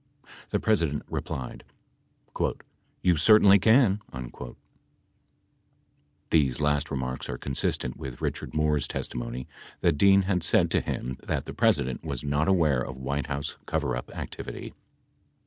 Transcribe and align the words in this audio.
The 0.49 0.59
President 0.59 1.03
replied: 1.11 1.63
"You 3.03 3.17
certainly 3.17 3.59
can!" 3.59 3.99
60 4.11 4.55
(These 6.31 6.59
last 6.59 6.89
remarks 6.89 7.29
are 7.29 7.37
consistent 7.37 7.97
with 7.97 8.19
Richard 8.19 8.55
Moore's 8.55 8.87
testimony 8.87 9.47
that 9.81 9.99
Dean 9.99 10.23
had 10.23 10.41
said 10.41 10.71
to 10.71 10.81
him 10.81 11.19
that 11.21 11.45
the 11.45 11.53
President 11.53 12.03
was 12.03 12.23
not 12.23 12.47
aware 12.47 12.81
of 12.81 12.97
White 12.97 13.27
House 13.27 13.57
coverup 13.67 14.09
activity.) 14.15 14.73